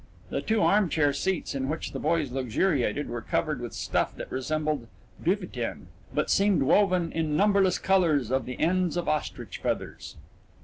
The 0.31 0.41
two 0.41 0.63
armchair 0.63 1.13
seats 1.13 1.53
in 1.53 1.69
which 1.69 1.91
the 1.91 1.99
boys 1.99 2.31
luxuriated 2.31 3.07
were 3.07 3.21
covered 3.21 3.61
with 3.61 3.71
stuff 3.71 4.15
that 4.15 4.31
resembled 4.31 4.87
duvetyn, 5.23 5.89
but 6.11 6.31
seemed 6.31 6.63
woven 6.63 7.11
in 7.11 7.37
numberless 7.37 7.77
colours 7.77 8.31
of 8.31 8.47
the 8.47 8.59
ends 8.59 8.97
of 8.97 9.07
ostrich 9.07 9.59
feathers. 9.59 10.15